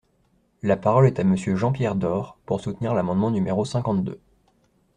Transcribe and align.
La 0.63 0.77
parole 0.77 1.05
est 1.05 1.19
à 1.19 1.23
Monsieur 1.23 1.55
Jean-Pierre 1.55 1.93
Door, 1.93 2.39
pour 2.47 2.59
soutenir 2.59 2.95
l’amendement 2.95 3.29
numéro 3.29 3.65
cinquante-deux. 3.65 4.19